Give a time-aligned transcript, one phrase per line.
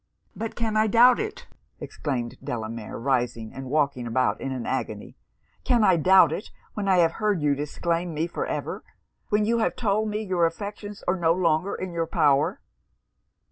[0.35, 1.45] 'But can I doubt it!'
[1.79, 5.15] exclaimed Delamere, rising, and walking about in an agony
[5.63, 8.83] 'Can I doubt it, when I have heard you disclaim me for ever!
[9.29, 12.61] when you have told me your affections are no longer in your power!'